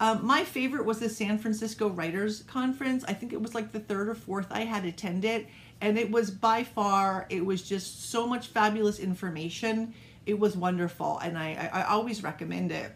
Um, 0.00 0.26
my 0.26 0.44
favorite 0.44 0.84
was 0.84 0.98
the 0.98 1.08
San 1.08 1.38
Francisco 1.38 1.88
Writers 1.88 2.42
Conference. 2.42 3.06
I 3.08 3.14
think 3.14 3.32
it 3.32 3.40
was 3.40 3.54
like 3.54 3.72
the 3.72 3.80
third 3.80 4.10
or 4.10 4.14
fourth 4.14 4.48
I 4.50 4.64
had 4.64 4.84
attended, 4.84 5.46
and 5.80 5.96
it 5.96 6.10
was 6.10 6.30
by 6.30 6.62
far 6.62 7.24
it 7.30 7.42
was 7.42 7.62
just 7.62 8.10
so 8.10 8.26
much 8.26 8.48
fabulous 8.48 8.98
information. 8.98 9.94
It 10.26 10.38
was 10.38 10.58
wonderful, 10.58 11.20
and 11.20 11.38
I, 11.38 11.70
I, 11.72 11.80
I 11.80 11.84
always 11.84 12.22
recommend 12.22 12.70
it. 12.70 12.92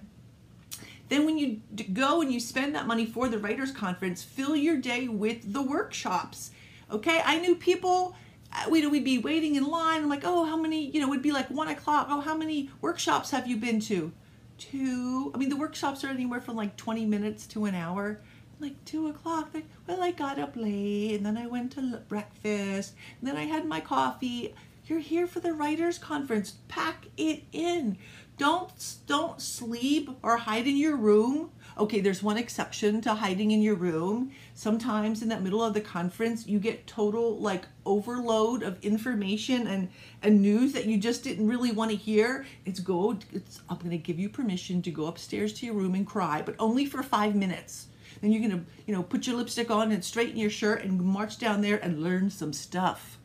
Then 1.12 1.26
when 1.26 1.36
you 1.36 1.60
go 1.92 2.22
and 2.22 2.32
you 2.32 2.40
spend 2.40 2.74
that 2.74 2.86
money 2.86 3.06
for 3.06 3.28
the 3.28 3.38
writers 3.38 3.70
conference, 3.70 4.22
fill 4.22 4.56
your 4.56 4.78
day 4.78 5.08
with 5.08 5.52
the 5.52 5.62
workshops 5.62 6.50
Okay, 6.92 7.22
I 7.24 7.38
knew 7.38 7.54
people. 7.56 8.14
Uh, 8.52 8.68
we'd, 8.68 8.86
we'd 8.86 9.04
be 9.04 9.18
waiting 9.18 9.56
in 9.56 9.66
line. 9.66 10.02
I'm 10.02 10.10
like, 10.10 10.24
oh, 10.24 10.44
how 10.44 10.58
many? 10.58 10.90
You 10.90 11.00
know, 11.00 11.10
it'd 11.10 11.22
be 11.22 11.32
like 11.32 11.48
one 11.48 11.68
o'clock. 11.68 12.08
Oh, 12.10 12.20
how 12.20 12.36
many 12.36 12.68
workshops 12.82 13.30
have 13.30 13.46
you 13.46 13.56
been 13.56 13.80
to? 13.80 14.12
Two. 14.58 15.32
I 15.34 15.38
mean, 15.38 15.48
the 15.48 15.56
workshops 15.56 16.04
are 16.04 16.08
anywhere 16.08 16.42
from 16.42 16.56
like 16.56 16.76
20 16.76 17.06
minutes 17.06 17.46
to 17.48 17.64
an 17.64 17.74
hour. 17.74 18.20
Like 18.60 18.84
two 18.84 19.08
o'clock. 19.08 19.48
Like, 19.54 19.64
well, 19.86 20.02
I 20.02 20.10
got 20.10 20.38
up 20.38 20.54
late, 20.54 21.16
and 21.16 21.24
then 21.24 21.38
I 21.38 21.46
went 21.46 21.72
to 21.72 22.02
breakfast, 22.08 22.94
and 23.20 23.28
then 23.28 23.38
I 23.38 23.44
had 23.44 23.64
my 23.64 23.80
coffee. 23.80 24.54
You're 24.92 25.00
here 25.00 25.26
for 25.26 25.40
the 25.40 25.54
writers' 25.54 25.96
conference. 25.96 26.58
Pack 26.68 27.06
it 27.16 27.44
in. 27.50 27.96
Don't 28.36 28.70
don't 29.06 29.40
sleep 29.40 30.10
or 30.22 30.36
hide 30.36 30.66
in 30.66 30.76
your 30.76 30.96
room 30.96 31.50
Okay, 31.78 32.00
there's 32.00 32.22
one 32.22 32.36
exception 32.36 33.00
to 33.00 33.14
hiding 33.14 33.50
in 33.50 33.62
your 33.62 33.74
room. 33.74 34.32
Sometimes 34.54 35.22
in 35.22 35.28
that 35.30 35.42
middle 35.42 35.62
of 35.62 35.72
the 35.72 35.80
conference, 35.80 36.46
you 36.46 36.58
get 36.58 36.86
total 36.86 37.38
like 37.38 37.64
overload 37.86 38.62
of 38.62 38.78
information 38.84 39.66
and, 39.66 39.88
and 40.22 40.42
news 40.42 40.72
that 40.74 40.84
you 40.84 40.98
just 40.98 41.24
didn't 41.24 41.48
really 41.48 41.72
want 41.72 41.90
to 41.90 41.96
hear. 41.96 42.44
It's 42.66 42.78
go, 42.78 43.18
it's, 43.32 43.62
I'm 43.70 43.78
going 43.78 43.90
to 43.90 43.96
give 43.96 44.18
you 44.18 44.28
permission 44.28 44.82
to 44.82 44.90
go 44.90 45.06
upstairs 45.06 45.54
to 45.54 45.66
your 45.66 45.74
room 45.74 45.94
and 45.94 46.06
cry, 46.06 46.42
but 46.42 46.56
only 46.58 46.84
for 46.84 47.02
five 47.02 47.34
minutes. 47.34 47.86
Then 48.20 48.32
you're 48.32 48.46
going 48.46 48.60
to, 48.60 48.70
you 48.86 48.94
know, 48.94 49.02
put 49.02 49.26
your 49.26 49.36
lipstick 49.36 49.70
on 49.70 49.92
and 49.92 50.04
straighten 50.04 50.36
your 50.36 50.50
shirt 50.50 50.84
and 50.84 51.00
march 51.00 51.38
down 51.38 51.62
there 51.62 51.82
and 51.82 52.02
learn 52.02 52.28
some 52.28 52.52
stuff. 52.52 53.18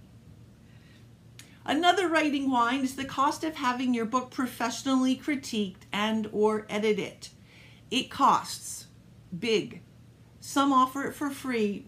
Another 1.68 2.08
writing 2.08 2.50
whine 2.50 2.86
is 2.86 2.96
the 2.96 3.04
cost 3.04 3.44
of 3.44 3.56
having 3.56 3.94
your 3.94 4.06
book 4.06 4.32
professionally 4.32 5.18
critiqued 5.18 5.82
and 5.92 6.30
or 6.32 6.66
edited. 6.70 7.28
It 7.92 8.10
costs 8.10 8.88
big. 9.38 9.82
Some 10.40 10.72
offer 10.72 11.04
it 11.04 11.14
for 11.14 11.30
free. 11.30 11.86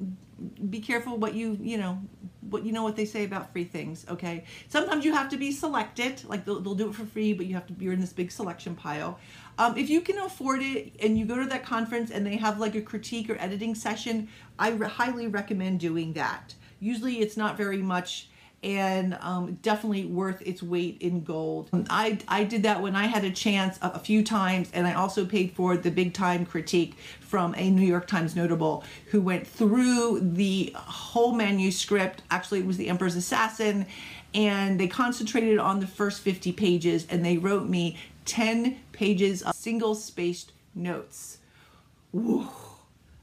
Be 0.70 0.82
careful 0.82 1.18
what 1.18 1.34
you, 1.34 1.58
you 1.62 1.78
know, 1.78 2.02
what 2.42 2.66
you 2.66 2.74
know 2.74 2.84
what 2.84 2.98
they 2.98 3.06
say 3.06 3.24
about 3.24 3.54
free 3.54 3.64
things, 3.64 4.06
okay? 4.10 4.44
Sometimes 4.68 5.06
you 5.06 5.14
have 5.14 5.30
to 5.30 5.38
be 5.38 5.52
selected, 5.52 6.24
like 6.26 6.44
they'll, 6.44 6.60
they'll 6.60 6.76
do 6.76 6.90
it 6.90 6.96
for 6.96 7.06
free, 7.06 7.32
but 7.32 7.46
you 7.46 7.54
have 7.54 7.68
to 7.68 7.74
be 7.74 7.86
You're 7.86 7.94
in 7.94 8.02
this 8.02 8.14
big 8.14 8.32
selection 8.32 8.76
pile. 8.76 9.18
Um, 9.58 9.78
if 9.78 9.90
you 9.90 10.02
can 10.02 10.18
afford 10.18 10.62
it 10.62 10.94
and 11.02 11.18
you 11.18 11.26
go 11.26 11.38
to 11.38 11.46
that 11.46 11.64
conference 11.64 12.12
and 12.12 12.26
they 12.26 12.36
have 12.36 12.60
like 12.60 12.76
a 12.76 12.82
critique 12.82 13.30
or 13.30 13.38
editing 13.40 13.76
session, 13.76 14.28
I 14.58 14.72
re 14.72 14.90
highly 14.90 15.28
recommend 15.28 15.80
doing 15.80 16.14
that. 16.14 16.56
Usually 16.82 17.20
it's 17.20 17.38
not 17.38 17.56
very 17.56 17.82
much 17.82 18.29
and 18.62 19.18
um, 19.22 19.58
definitely 19.62 20.06
worth 20.06 20.42
its 20.42 20.62
weight 20.62 20.98
in 21.00 21.24
gold. 21.24 21.70
I, 21.90 22.20
I 22.28 22.44
did 22.44 22.64
that 22.64 22.82
when 22.82 22.96
I 22.96 23.06
had 23.06 23.24
a 23.24 23.32
chance 23.32 23.80
a, 23.82 23.92
a, 23.92 24.00
few 24.00 24.24
times, 24.24 24.70
and 24.74 24.86
I 24.86 24.94
also 24.94 25.26
paid 25.26 25.54
for 25.54 25.78
the 25.78 25.92
big 25.92 26.14
time 26.14 26.46
critique 26.46 26.98
from 27.22 27.56
a 27.58 27.70
New 27.70 27.86
York 27.86 28.08
Times 28.08 28.36
notable 28.36 28.84
who 29.08 29.22
went 29.22 29.48
through 29.48 30.20
the 30.22 30.74
whole 30.76 31.34
manuscript. 31.34 32.22
Actually, 32.32 32.60
it 32.60 32.66
was 32.66 32.78
The 32.78 32.90
Emperor's 32.90 33.16
Assassin, 33.16 33.86
and 34.34 34.80
they 34.80 34.88
concentrated 34.88 35.58
on 35.58 35.80
the 35.80 35.88
first 35.88 36.22
50 36.22 36.52
pages, 36.52 37.08
and 37.10 37.26
they 37.26 37.38
wrote 37.38 37.68
me 37.68 37.98
10 38.26 38.78
pages 38.92 39.42
of 39.42 39.56
single 39.56 39.96
spaced 39.96 40.52
notes. 40.76 41.38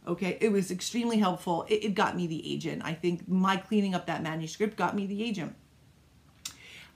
Okay, 0.06 0.38
it 0.40 0.50
was 0.50 0.70
extremely 0.70 1.18
helpful. 1.18 1.66
It, 1.68 1.84
it 1.84 1.94
got 1.94 2.16
me 2.16 2.26
the 2.26 2.52
agent. 2.52 2.82
I 2.84 2.94
think 2.94 3.28
my 3.28 3.56
cleaning 3.56 3.94
up 3.94 4.06
that 4.06 4.22
manuscript 4.22 4.76
got 4.76 4.94
me 4.94 5.06
the 5.06 5.22
agent. 5.22 5.54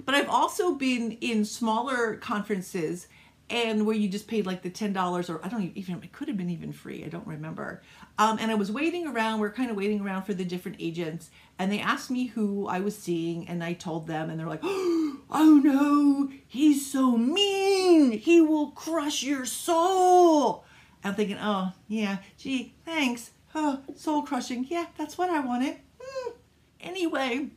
But 0.04 0.14
I've 0.14 0.28
also 0.28 0.74
been 0.74 1.12
in 1.20 1.44
smaller 1.44 2.16
conferences 2.16 3.08
and 3.50 3.84
where 3.84 3.96
you 3.96 4.08
just 4.08 4.28
paid 4.28 4.46
like 4.46 4.62
the 4.62 4.70
ten 4.70 4.92
dollars 4.92 5.28
or 5.28 5.44
I 5.44 5.48
don't 5.48 5.72
even 5.74 5.96
it 6.02 6.12
could 6.12 6.28
have 6.28 6.36
been 6.36 6.50
even 6.50 6.72
free 6.72 7.04
I 7.04 7.08
don't 7.08 7.26
remember 7.26 7.82
um, 8.16 8.38
and 8.40 8.50
I 8.50 8.54
was 8.54 8.70
waiting 8.70 9.08
around 9.08 9.40
we're 9.40 9.52
kind 9.52 9.70
of 9.70 9.76
waiting 9.76 10.00
around 10.00 10.22
for 10.22 10.34
the 10.34 10.44
different 10.44 10.76
agents 10.80 11.30
and 11.58 11.70
they 11.70 11.80
asked 11.80 12.10
me 12.10 12.26
who 12.26 12.68
I 12.68 12.78
was 12.78 12.96
seeing 12.96 13.48
and 13.48 13.62
I 13.62 13.72
told 13.72 14.06
them 14.06 14.30
and 14.30 14.38
they're 14.38 14.46
like 14.46 14.60
oh 14.64 15.60
no 15.62 16.30
he's 16.46 16.90
so 16.90 17.16
mean 17.16 18.12
he 18.12 18.40
will 18.40 18.70
crush 18.70 19.22
your 19.22 19.44
soul 19.44 20.64
I'm 21.04 21.14
thinking 21.14 21.38
oh 21.40 21.72
yeah 21.88 22.18
gee 22.38 22.74
thanks. 22.84 23.30
Oh 23.54 23.80
soul 23.96 24.22
crushing. 24.22 24.66
Yeah 24.68 24.86
that's 24.96 25.18
what 25.18 25.30
I 25.30 25.40
wanted. 25.40 25.76
Hmm. 26.00 26.32
anyway 26.80 27.48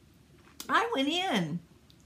I 0.70 0.90
went 0.96 1.08
in 1.10 1.60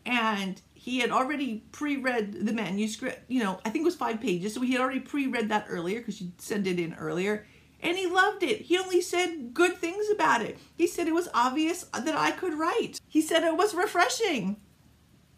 and 0.05 0.61
he 0.73 0.99
had 0.99 1.11
already 1.11 1.63
pre-read 1.71 2.45
the 2.45 2.53
manuscript 2.53 3.19
you 3.27 3.43
know 3.43 3.59
i 3.65 3.69
think 3.69 3.83
it 3.83 3.85
was 3.85 3.95
five 3.95 4.21
pages 4.21 4.53
so 4.53 4.61
he 4.61 4.71
had 4.71 4.79
already 4.79 5.01
pre-read 5.01 5.49
that 5.49 5.65
earlier 5.67 5.99
because 5.99 6.21
you 6.21 6.31
sent 6.37 6.65
it 6.65 6.79
in 6.79 6.93
earlier 6.93 7.45
and 7.81 7.97
he 7.97 8.07
loved 8.07 8.43
it. 8.43 8.61
He 8.61 8.77
only 8.77 9.01
said 9.01 9.53
good 9.53 9.77
things 9.77 10.09
about 10.09 10.41
it. 10.41 10.57
He 10.75 10.87
said 10.87 11.07
it 11.07 11.13
was 11.13 11.29
obvious 11.33 11.83
that 11.83 12.15
i 12.15 12.31
could 12.31 12.53
write. 12.53 12.99
He 13.07 13.21
said 13.21 13.43
it 13.43 13.55
was 13.57 13.73
refreshing 13.75 14.57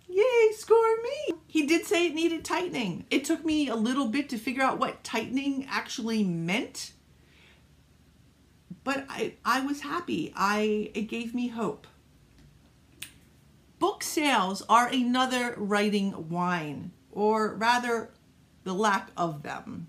yay 0.10 0.52
score 0.54 0.98
me. 1.02 1.36
He 1.48 1.66
did 1.66 1.86
say 1.86 2.08
it 2.08 2.16
needed 2.16 2.44
tightening. 2.44 3.06
It 3.10 3.24
took 3.24 3.46
me 3.46 3.70
a 3.70 3.76
little 3.76 4.08
bit 4.08 4.30
to 4.30 4.38
figure 4.38 4.64
out 4.64 4.80
what 4.80 5.04
tightening 5.04 5.66
actually 5.70 6.24
meant 6.24 6.92
but 8.84 9.06
i 9.10 9.34
i 9.46 9.62
was 9.62 9.82
happy. 9.82 10.34
I 10.36 10.92
it 10.94 11.04
gave 11.04 11.36
me 11.36 11.48
hope. 11.50 11.88
Book 13.78 14.04
sales 14.04 14.64
are 14.68 14.88
another 14.88 15.54
writing 15.58 16.12
whine, 16.12 16.92
or 17.12 17.54
rather, 17.56 18.12
the 18.64 18.74
lack 18.74 19.12
of 19.16 19.44
them. 19.44 19.88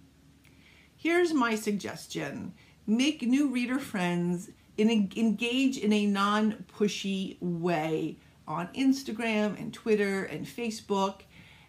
Here's 0.95 1.33
my 1.33 1.55
suggestion. 1.55 2.53
Make 2.87 3.23
new 3.23 3.49
reader 3.49 3.79
friends 3.79 4.51
and 4.79 4.91
engage 4.91 5.79
in 5.79 5.93
a 5.93 6.07
non 6.07 6.67
pushy 6.77 7.37
way 7.41 8.19
on 8.51 8.69
Instagram 8.75 9.59
and 9.61 9.73
Twitter 9.73 10.25
and 10.25 10.45
Facebook. 10.45 11.21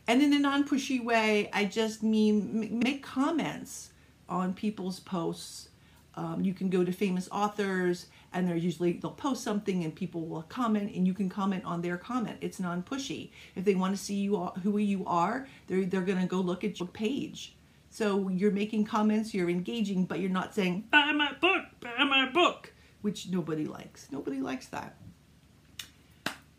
And 0.07 0.21
in 0.23 0.33
a 0.33 0.39
non 0.39 0.67
pushy 0.67 1.01
way, 1.03 1.50
I 1.53 1.65
just 1.65 2.01
mean 2.01 2.79
make 2.83 3.03
comments 3.03 3.91
on 4.27 4.53
people's 4.53 5.00
posts. 5.00 5.69
Um, 6.15 6.41
you 6.41 6.53
can 6.53 6.69
go 6.69 6.83
to 6.83 6.91
famous 6.91 7.29
authors 7.31 8.07
and 8.33 8.47
they're 8.47 8.57
usually 8.57 8.93
they'll 8.93 9.11
post 9.11 9.43
something 9.43 9.85
and 9.85 9.95
people 9.95 10.25
will 10.25 10.41
comment 10.43 10.93
and 10.93 11.07
you 11.07 11.13
can 11.13 11.29
comment 11.29 11.63
on 11.63 11.81
their 11.81 11.97
comment. 11.97 12.38
It's 12.41 12.59
non-pushy. 12.59 13.29
If 13.55 13.63
they 13.63 13.75
want 13.75 13.95
to 13.95 14.01
see 14.01 14.15
you 14.15 14.38
who 14.63 14.77
you 14.77 15.05
are 15.05 15.47
they're, 15.67 15.85
they're 15.85 16.01
to 16.01 16.25
go 16.25 16.41
look 16.41 16.65
at 16.65 16.79
your 16.79 16.89
page. 16.89 17.55
So 17.91 18.27
you're 18.27 18.51
making 18.51 18.85
comments 18.85 19.33
you're 19.33 19.50
engaging 19.50 20.03
but 20.03 20.19
you're 20.19 20.29
not 20.29 20.53
saying 20.53 20.85
buy 20.91 21.13
my 21.13 21.31
book 21.39 21.63
buy 21.79 22.03
my 22.03 22.29
book 22.29 22.73
which 23.01 23.29
nobody 23.29 23.65
likes. 23.65 24.09
Nobody 24.11 24.41
likes 24.41 24.67
that 24.67 24.97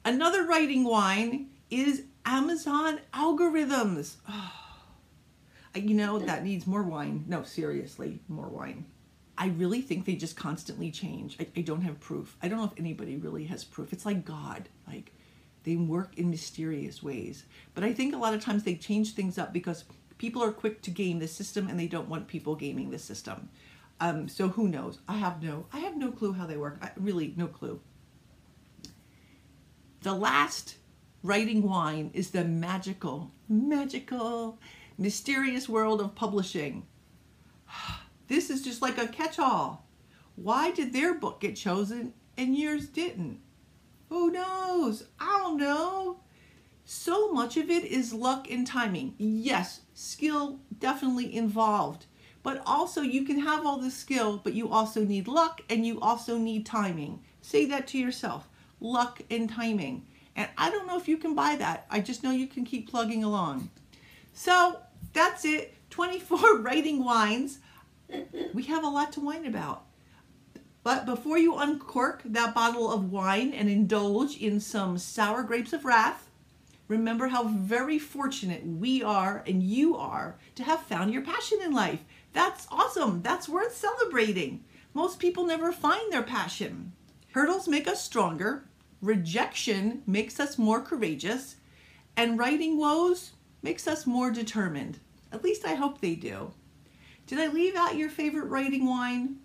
another 0.05 0.45
writing 0.45 0.85
whine 0.85 1.49
is 1.71 2.05
amazon 2.25 3.01
algorithms 3.13 4.17
oh, 4.29 4.53
you 5.75 5.95
know 5.95 6.19
that 6.19 6.45
needs 6.45 6.67
more 6.67 6.83
wine 6.83 7.25
no 7.27 7.43
seriously 7.43 8.21
more 8.29 8.49
wine 8.49 8.85
I 9.39 9.47
really 9.47 9.81
think 9.81 10.05
they 10.05 10.15
just 10.15 10.37
constantly 10.37 10.91
change. 10.91 11.37
I, 11.41 11.47
I, 11.57 11.63
don't 11.63 11.81
have 11.83 11.99
proof. 12.01 12.37
I 12.43 12.49
don't 12.49 12.59
know 12.59 12.67
if 12.67 12.79
anybody 12.79 13.17
really 13.17 13.45
has 13.47 13.65
proof. 13.65 13.93
It's 13.93 14.05
like 14.05 14.25
God. 14.25 14.69
Like 14.87 15.13
they 15.65 15.77
work 15.77 16.17
in 16.17 16.31
mysterious 16.31 17.03
ways. 17.03 17.45
But 17.75 17.85
I 17.85 17.93
think 17.93 18.15
a 18.15 18.19
lot 18.19 18.35
of 18.35 18.43
times 18.43 18.63
they 18.63 18.75
change 18.75 19.15
things 19.15 19.39
up 19.39 19.53
because 19.53 19.85
people 20.19 20.43
are 20.43 20.53
quick 20.53 20.83
to 20.83 20.91
game 20.91 21.19
the 21.19 21.29
system 21.29 21.69
and 21.69 21.79
they 21.79 21.87
don't 21.87 22.09
want 22.09 22.29
people 22.29 22.55
gaming 22.55 22.91
the 22.91 22.99
system. 22.99 23.49
Um, 24.01 24.29
so 24.29 24.49
who 24.49 24.69
knows? 24.69 24.99
I 25.09 25.15
have 25.15 25.43
no 25.43 25.67
I 25.73 25.81
have 25.81 25.97
no 25.97 26.11
clue 26.11 26.33
how 26.33 26.47
they 26.47 26.57
work. 26.57 26.79
I, 26.83 26.91
really 26.97 27.35
no 27.37 27.47
clue. 27.47 27.81
The 30.03 30.15
last 30.15 30.79
writing 31.23 31.63
whine 31.63 32.11
is 32.13 32.31
the 32.31 32.45
magical, 32.45 33.31
magical, 33.49 34.59
mysterious 34.99 35.69
world 35.69 36.01
of 36.01 36.17
publishing. 36.17 36.87
This 38.29 38.51
is 38.51 38.63
just 38.63 38.81
like 38.81 38.97
a 38.97 39.07
catch-all. 39.07 39.87
Why 40.37 40.71
did 40.71 40.93
their 40.93 41.13
book 41.13 41.41
get 41.41 41.55
chosen 41.55 42.15
and 42.39 42.57
yours 42.57 42.87
didn't? 42.89 43.41
Who 44.09 44.31
knows? 44.31 45.05
I 45.21 45.39
don't 45.43 45.59
know. 45.59 46.21
So 46.85 47.31
much 47.31 47.57
of 47.59 47.69
it 47.69 47.85
is 47.85 48.15
luck 48.15 48.51
and 48.51 48.67
timing. 48.67 49.15
Yes, 49.19 49.83
skill 49.93 50.61
definitely 50.79 51.37
involved. 51.37 52.07
But 52.43 52.63
also 52.67 53.03
you 53.03 53.25
can 53.25 53.39
have 53.41 53.67
all 53.67 53.79
the 53.79 53.91
skill, 53.91 54.41
but 54.43 54.55
you 54.55 54.69
also 54.69 55.05
need 55.05 55.29
luck 55.29 55.61
and 55.69 55.87
you 55.87 56.01
also 56.01 56.39
need 56.39 56.65
timing. 56.65 57.23
Say 57.43 57.67
that 57.67 57.87
to 57.89 57.99
yourself. 57.99 58.49
Luck 58.83 59.23
and 59.31 59.49
timing. 59.49 60.07
And 60.37 60.49
I 60.59 60.71
don't 60.71 60.87
know 60.87 60.99
if 60.99 61.09
you 61.09 61.17
can 61.17 61.35
buy 61.35 61.57
that. 61.57 61.87
I 61.91 62.01
just 62.01 62.23
know 62.23 62.31
you 62.31 62.47
can 62.47 62.65
keep 62.65 62.91
plugging 62.91 63.23
along. 63.23 63.71
So 64.33 64.81
that's 65.13 65.45
it. 65.45 65.75
24 65.91 66.59
writing 66.59 67.05
whines 67.05 67.59
we 68.53 68.65
have 68.65 68.85
a 68.85 68.89
lot 68.89 69.13
to 69.13 69.21
whine 69.21 69.47
about. 69.47 69.85
But 70.83 71.07
before 71.07 71.39
you 71.39 71.57
uncork 71.57 72.23
that 72.25 72.55
bottle 72.55 72.91
of 72.91 73.13
wine 73.13 73.53
and 73.53 73.69
indulge 73.69 74.37
in 74.37 74.59
some 74.61 74.99
sour 74.99 75.43
grapes 75.43 75.73
of 75.73 75.85
wrath, 75.85 76.29
remember 76.89 77.29
how 77.29 77.45
very 77.45 77.99
fortunate 77.99 78.67
we 78.67 79.03
are 79.03 79.45
and 79.47 79.63
you 79.63 79.97
are 79.97 80.37
to 80.57 80.65
have 80.65 80.81
found 80.83 81.13
your 81.13 81.23
passion 81.23 81.61
in 81.63 81.73
life. 81.73 82.03
That's 82.33 82.67
awesome. 82.71 83.23
That's 83.23 83.49
worth 83.49 83.77
celebrating. 83.77 84.65
Most 84.93 85.19
people 85.19 85.47
never 85.47 85.73
find 85.73 86.13
their 86.13 86.23
passion. 86.23 86.93
Hurdles 87.33 87.69
make 87.69 87.87
us 87.87 88.05
stronger, 88.05 88.65
rejection 89.03 90.03
makes 90.07 90.41
us 90.41 90.57
more 90.57 90.81
courageous, 90.81 91.57
and 92.17 92.39
writing 92.39 92.79
woes 92.79 93.33
makes 93.63 93.87
us 93.87 94.07
more 94.07 94.31
determined. 94.31 94.99
At 95.33 95.45
least 95.45 95.67
I 95.67 95.75
hope 95.75 96.01
they 96.01 96.15
do. 96.15 96.53
Did 97.27 97.39
I 97.39 97.49
leave 97.49 97.75
out 97.75 97.97
your 97.97 98.09
favorite 98.09 98.47
writing 98.47 98.87
whine? 98.87 99.37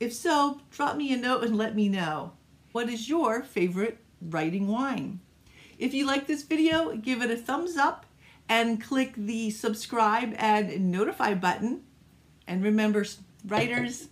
If 0.00 0.12
so, 0.12 0.60
drop 0.70 0.96
me 0.96 1.12
a 1.12 1.16
note 1.16 1.44
and 1.44 1.56
let 1.56 1.74
me 1.74 1.88
know. 1.88 2.32
What 2.72 2.88
is 2.88 3.08
your 3.08 3.42
favorite 3.42 3.98
writing 4.20 4.68
whine? 4.68 5.20
If 5.78 5.94
you 5.94 6.06
like 6.06 6.26
this 6.26 6.42
video, 6.42 6.94
give 6.96 7.22
it 7.22 7.30
a 7.30 7.36
thumbs 7.36 7.76
up 7.76 8.06
and 8.48 8.82
click 8.82 9.14
the 9.16 9.50
subscribe 9.50 10.34
and 10.38 10.90
notify 10.90 11.34
button. 11.34 11.82
And 12.46 12.62
remember, 12.62 13.04
writers, 13.46 14.08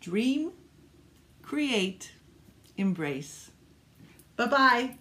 dream, 0.00 0.52
create, 1.42 2.12
embrace. 2.76 3.49
Bye-bye. 4.40 4.96